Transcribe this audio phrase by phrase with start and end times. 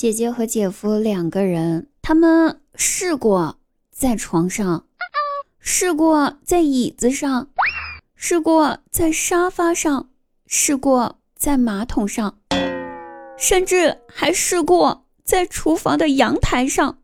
[0.00, 3.58] 姐姐和姐夫两个人，他们试过
[3.90, 4.86] 在床上，
[5.58, 7.50] 试过在椅子上，
[8.16, 10.08] 试过在沙发上，
[10.46, 12.38] 试过在马桶上，
[13.36, 16.96] 甚至还试过在厨房的阳台上，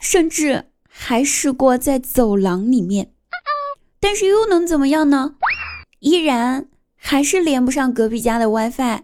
[0.00, 3.12] 甚至还试过在走廊里面。
[4.00, 5.36] 但是又能怎么样呢？
[6.00, 6.66] 依然
[6.96, 9.02] 还是连不上隔壁家的 WiFi。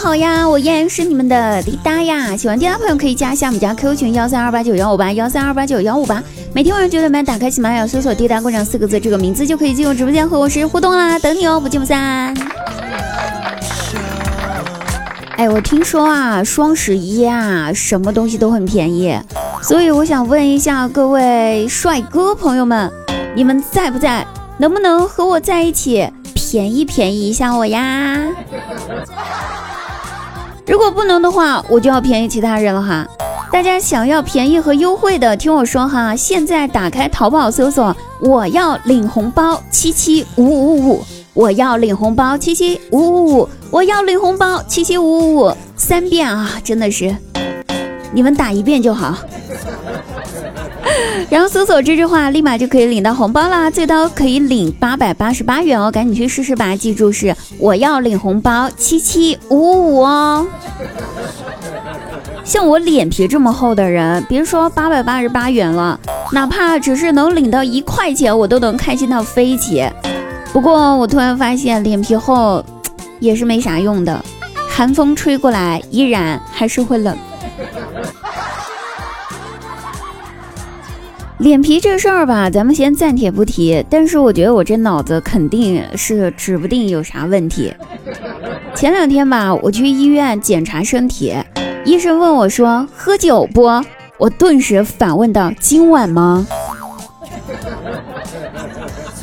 [0.00, 2.36] 好呀，我依然是你们的滴答呀。
[2.36, 6.22] 喜欢滴答朋友可以加一下我们家 QQ 群幺三二八九幺五八幺三二八九幺五八。
[6.54, 12.32] 每天晚上九点半打开喜马拉雅，搜索“滴答姑娘”四个字，这个名字就可以进入直播间和我实时互动啦，等你哦，不见不散。
[15.36, 19.18] 哎，我听说啊，双十一啊，什么东西都很便宜，
[19.62, 22.88] 所以我想问一下各位帅哥朋友们，
[23.34, 24.24] 你们在不在？
[24.58, 28.16] 能不能和我在一起便宜便宜一下我呀？
[30.68, 33.06] 如果不能的话，我就要便宜其他人了哈。
[33.50, 41.04] 大家想要便宜和优惠的，听我说哈，现在打开淘宝搜索“我要领红包七七五五五”。
[41.32, 47.16] 我要领红包七七五五五，我要领红包七七五五五，三遍啊，真的是，
[48.12, 49.16] 你们打一遍就好。
[51.30, 56.74] 然后搜索这句话，立马就可以领到红包啦，最高可以领八百八十八元哦，赶紧去试试吧。
[56.76, 59.56] 记住是我要领红包七七五
[59.94, 60.46] 五哦。
[62.44, 65.98] 像我脸皮这么厚的人，别说八百八十八元了，
[66.32, 69.86] 哪怕只是能领到一块钱，我都能开心到飞起。
[70.52, 72.64] 不过我突然发现，脸皮厚
[73.20, 74.24] 也是没啥用的，
[74.68, 77.14] 寒风吹过来依然还是会冷。
[81.38, 83.84] 脸皮这事儿吧，咱们先暂且不提。
[83.88, 87.72] 但是我觉得我这脑子肯定是指不定有啥问题。
[88.74, 91.34] 前两天吧，我去医院检查身体，
[91.84, 93.62] 医生问我说：“喝酒不？”
[94.18, 96.44] 我顿时反问道：“今晚吗？”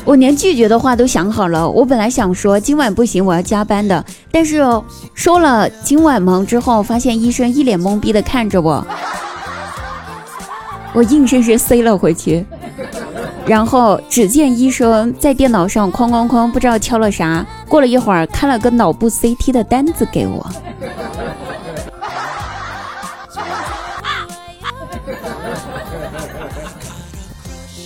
[0.06, 1.68] 我连拒绝的话都想好了。
[1.68, 4.02] 我本来想说今晚不行，我要加班的。
[4.30, 4.62] 但是
[5.12, 8.86] 说了今晚忙之后，发现医生一脸懵逼的看着我，
[10.96, 12.42] 我硬生生塞了回去。
[13.44, 17.44] 然后只见医生在电脑上哐哐哐，不知道敲了啥。
[17.68, 20.46] 过了一会儿，开了个脑部 CT 的单子给我。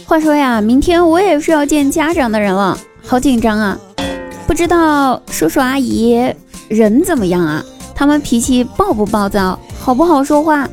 [0.06, 3.76] 话说呀，明天我也是要见家长的人了，好紧张啊！
[4.46, 6.32] 不知道叔叔阿姨
[6.68, 7.62] 人怎么样啊？
[7.94, 10.68] 他们脾气暴不暴躁，好不好说话？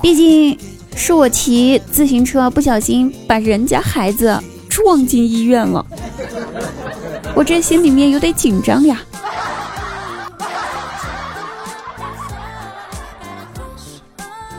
[0.00, 0.56] 毕竟
[0.94, 5.84] 是我骑自行车不小心把人家孩子撞进医院了，
[7.34, 9.00] 我这心里面有点紧张呀。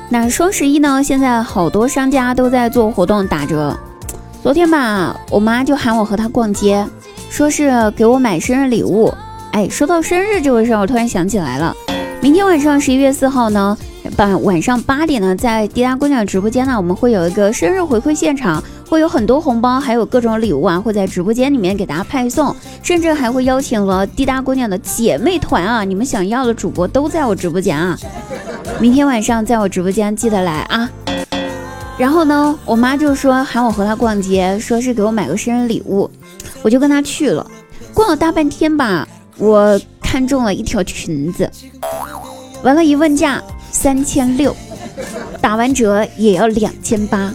[0.10, 1.02] 那双十一呢？
[1.02, 3.78] 现在好多商家都在做活动打折。
[4.44, 6.86] 昨天吧，我妈就喊我和她逛街，
[7.30, 9.14] 说是给我买生日礼物。
[9.54, 11.74] 哎，说到生日这回事，我突然想起来了，
[12.20, 13.78] 明天晚上十一月四号呢，
[14.18, 27.98] 晚晚上八点呢，在滴答姑娘直播间呢，我们会有一个生日回馈现场，会有很多红包，还有各种礼物啊，会在直播间里面给大家派送，甚至还会邀请了滴答姑娘的姐妹团啊，你们想要的主播都在我直播间啊，
[28.80, 30.90] 明天晚上在我直播间记得来啊。
[31.98, 36.10] 然后呢，我妈就说喊我和她逛街，说是给我买个生日礼物，
[36.64, 37.46] 我就跟她去了。
[37.94, 39.08] 逛了大半天吧，
[39.38, 41.50] 我看中了一条裙子，
[42.64, 43.42] 完了，一问价
[43.82, 44.56] 三千六，
[45.42, 47.34] 打完折也要两千八。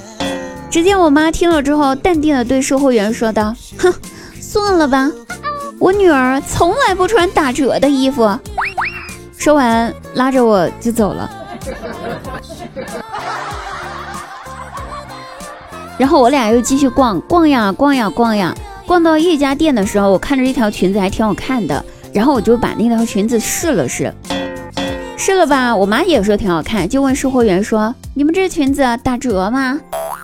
[0.71, 3.93] 只见我妈听了之后，淡定的对售货员说道：“哼，
[4.41, 5.11] 算了吧，
[5.81, 8.31] 我女儿从来不穿打折的衣服。”
[9.37, 11.29] 说完，拉着我就走了。
[15.99, 18.55] 然后我俩又继续逛逛呀逛呀逛呀，
[18.87, 24.15] 逛到一家店的时候，我看着一条裙子还挺好看的，然后我就把那条裙子试了试，
[25.18, 29.80] 试了吧，我妈也说挺好看，就问售货员说：“你们这裙子打折吗？”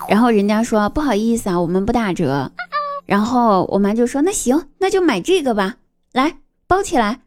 [0.07, 2.49] 然后人家说：“不好意思啊，我们不打折。”
[3.05, 5.75] 然后我妈就说：“那行，那就买这个吧，
[6.13, 6.35] 来
[6.67, 7.19] 包起来。”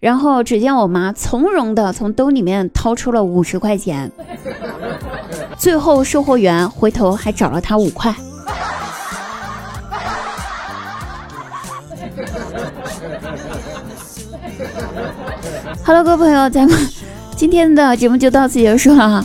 [0.00, 4.12] 然后只见我妈从容的从兜里面掏出了五十块钱。
[5.56, 8.14] 最后，售货员回头还找了他五块。
[15.82, 16.76] 哈喽，各位朋友，咱们
[17.36, 19.24] 今天的节目就到此结束了。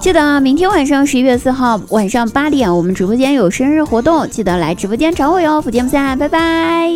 [0.00, 5.60] 记得明天晚上十一月四号晚上八点，我们直播间有生日活动，记得来直播间找我哟。
[5.60, 6.88] 不见不散，拜拜。